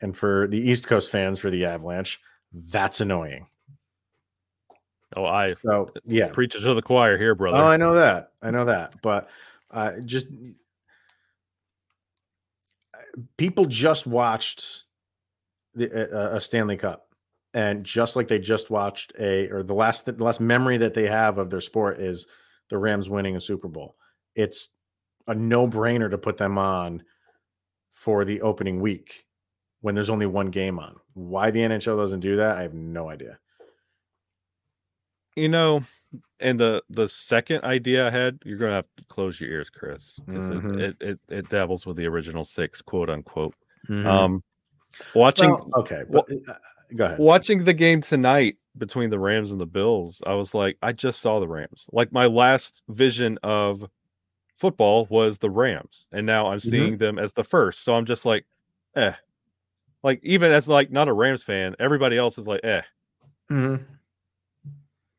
[0.00, 2.20] And for the East Coast fans for the Avalanche,
[2.52, 3.48] that's annoying.
[5.16, 7.58] Oh, I so yeah, preaches to the choir here, brother.
[7.58, 8.32] Oh, I know that.
[8.42, 9.00] I know that.
[9.02, 9.28] But
[9.70, 10.26] uh, just
[13.36, 14.84] people just watched
[15.74, 17.08] the uh, a Stanley Cup
[17.52, 21.06] and just like they just watched a or the last the last memory that they
[21.06, 22.26] have of their sport is
[22.68, 23.96] the Rams winning a Super Bowl.
[24.34, 24.68] It's
[25.26, 27.02] a no-brainer to put them on
[27.92, 29.24] for the opening week
[29.80, 30.96] when there's only one game on.
[31.14, 33.38] Why the NHL doesn't do that, I have no idea.
[35.36, 35.84] You know,
[36.40, 40.18] and the the second idea I had, you're gonna have to close your ears, Chris,
[40.26, 40.80] because mm-hmm.
[40.80, 43.54] it, it, it, it dabbles with the original six, quote unquote.
[43.88, 44.06] Mm-hmm.
[44.06, 44.42] Um,
[45.14, 46.54] watching well, okay, but uh,
[46.96, 47.18] Go ahead.
[47.18, 51.20] Watching the game tonight between the Rams and the Bills, I was like, I just
[51.20, 51.86] saw the Rams.
[51.92, 53.88] Like my last vision of
[54.58, 57.04] football was the Rams, and now I'm seeing mm-hmm.
[57.04, 57.84] them as the first.
[57.84, 58.46] So I'm just like,
[58.96, 59.12] eh.
[60.02, 62.82] Like even as like not a Rams fan, everybody else is like, eh.
[63.50, 63.82] Mm-hmm.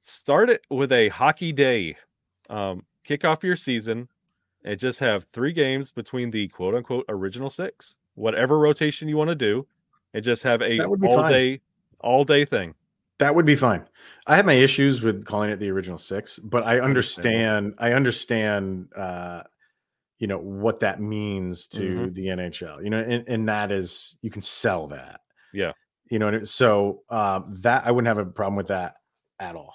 [0.07, 1.97] Start it with a hockey day.
[2.47, 4.07] Um, kick off your season
[4.63, 9.29] and just have three games between the quote unquote original six, whatever rotation you want
[9.29, 9.65] to do
[10.13, 11.31] and just have a all fine.
[11.31, 11.61] day
[12.01, 12.75] all day thing.
[13.17, 13.83] That would be fine.
[14.27, 17.73] I have my issues with calling it the original six, but I understand.
[17.79, 18.89] I understand.
[18.95, 19.41] Uh,
[20.19, 22.13] you know what that means to mm-hmm.
[22.13, 22.83] the NHL.
[22.83, 25.21] You know, and, and that is you can sell that.
[25.51, 25.71] Yeah.
[26.11, 28.97] You know, so um, that I wouldn't have a problem with that
[29.39, 29.73] at all.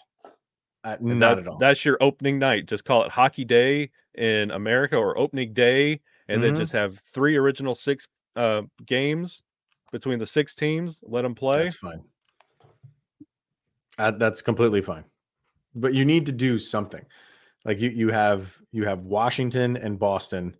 [0.82, 1.58] Uh, not that, at all.
[1.58, 2.66] That's your opening night.
[2.66, 6.42] Just call it Hockey Day in America or Opening Day, and mm-hmm.
[6.42, 9.42] then just have three original six uh, games
[9.92, 11.00] between the six teams.
[11.02, 11.64] Let them play.
[11.64, 12.02] That's fine.
[13.98, 15.04] Uh, that's completely fine.
[15.74, 17.04] But you need to do something.
[17.64, 20.56] Like you, you have you have Washington and Boston.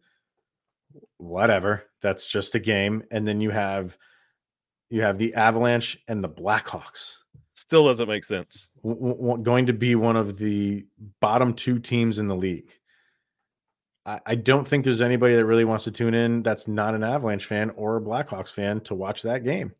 [1.16, 1.84] Whatever.
[2.02, 3.96] That's just a game, and then you have
[4.90, 7.16] you have the Avalanche and the Blackhawks.
[7.61, 8.70] Still doesn't make sense.
[8.82, 10.86] W- w- going to be one of the
[11.20, 12.72] bottom two teams in the league.
[14.06, 17.04] I, I don't think there's anybody that really wants to tune in that's not an
[17.04, 19.74] Avalanche fan or a Blackhawks fan to watch that game.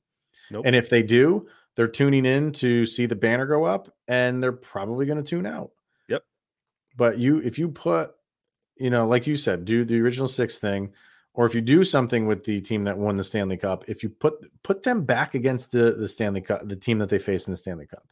[0.51, 0.64] Nope.
[0.66, 4.53] And if they do, they're tuning in to see the banner go up and they're
[4.53, 5.70] probably going to tune out.
[6.09, 6.22] Yep.
[6.99, 8.12] But you, if you put,
[8.76, 10.93] you know, like you said, do the original six thing,
[11.41, 14.11] or if you do something with the team that won the Stanley Cup, if you
[14.11, 17.53] put put them back against the the Stanley Cup, the team that they faced in
[17.53, 18.07] the Stanley Cup,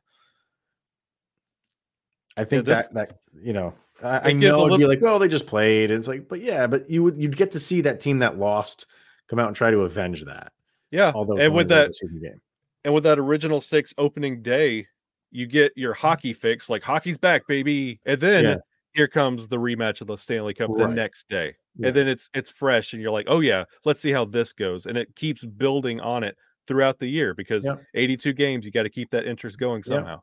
[2.39, 4.79] I think Yeah, this- that that you know, I, I It gives a know it'd
[4.79, 5.91] be like, oh, they just played.
[5.91, 8.87] It's like, but yeah, but you would you'd get to see that team that lost
[9.29, 10.53] come out and try to avenge that.
[10.91, 11.13] Yeah.
[11.15, 12.41] Although and with that game,
[12.85, 14.87] and with that original six opening day,
[15.33, 18.01] you get your hockey fix, like hockey's back, baby.
[18.07, 18.57] And then Yeah.
[18.95, 21.57] here comes the rematch of the Stanley Cup the next day.
[21.79, 21.89] Yeah.
[21.89, 24.87] And then it's it's fresh and you're like, oh yeah, let's see how this goes.
[24.87, 27.83] And it keeps building on it throughout the year because Yep.
[27.95, 30.21] 82 games, you got to keep that interest going somehow.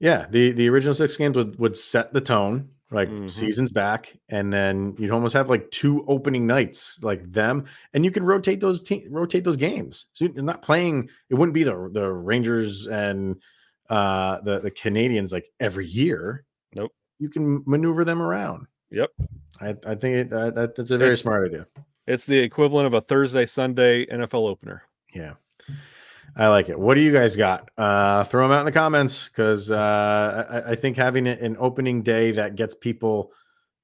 [0.00, 2.70] yeah, the the original six games would would set the tone.
[2.90, 3.28] Like Mhm.
[3.28, 8.10] seasons back, and then you'd almost have like two opening nights, like them, and you
[8.10, 10.06] can rotate those te- rotate those games.
[10.14, 11.10] So you're not playing.
[11.28, 13.42] It wouldn't be the the Rangers and
[13.90, 16.46] uh the the Canadiens like every year.
[16.74, 16.92] Nope.
[17.18, 18.68] You can maneuver them around.
[18.90, 19.10] Yep.
[19.60, 21.66] I, I think it, uh, that, that's a very It's- smart idea.
[22.06, 24.82] It's the equivalent of a Thursday, Sunday NFL opener.
[25.14, 25.34] Yeah.
[26.36, 26.78] I like it.
[26.78, 27.68] What do you guys got?
[27.76, 32.00] Uh, throw them out in the comments because uh, I, I think having an opening
[32.02, 33.32] day that gets people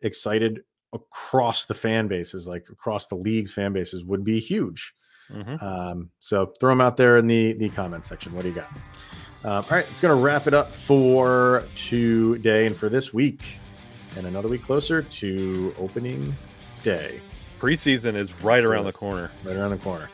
[0.00, 0.62] excited
[0.94, 4.94] across the fan bases, like across the league's fan bases, would be huge.
[5.30, 5.62] Mhm.
[5.62, 8.32] Um, so throw them out there in the the comment section.
[8.34, 8.70] What do you got?
[9.44, 13.42] Um, all right, it's going to wrap it up for today and for this week,
[14.16, 16.34] and another week closer to opening
[16.82, 17.20] day
[17.64, 19.30] Preseason is right around the corner.
[19.42, 20.10] right around the corner.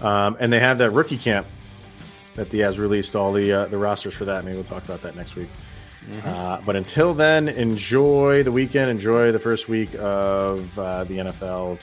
[0.00, 1.46] Um, and they have that rookie camp
[2.36, 4.44] that the has released all the uh, the rosters for that.
[4.44, 5.48] Maybe we'll talk about that next week.
[6.24, 8.90] Uh, but until then, enjoy the weekend.
[8.90, 11.80] Enjoy the first week of uh, the NFL.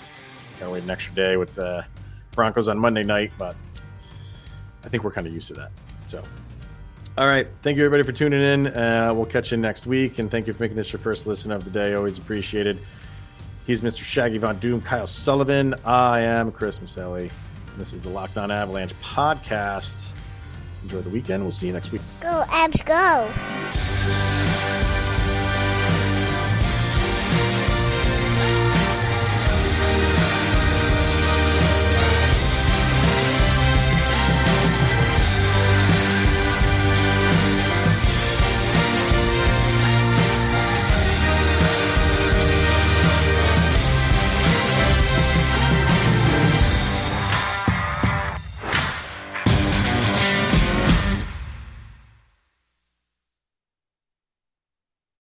[0.60, 1.86] Gotta wait an extra day with the
[2.32, 3.56] Broncos on Monday night, but
[4.84, 5.72] I think we're kind of used to that.
[6.08, 6.24] So,
[7.18, 7.48] all right.
[7.62, 8.68] Thank you, everybody, for tuning in.
[8.68, 10.20] Uh, we'll catch you next week.
[10.20, 11.94] And thank you for making this your first listen of the day.
[11.94, 12.80] Always appreciated.
[13.68, 14.04] He's Mr.
[14.04, 15.76] Shaggy Von Doom, Kyle Sullivan.
[15.86, 17.32] I am Chris Maselli.
[17.78, 20.12] This is the Locked On Avalanche podcast.
[20.84, 21.44] Enjoy the weekend.
[21.44, 22.02] We'll see you next week.
[22.20, 24.90] Go, Avs, go.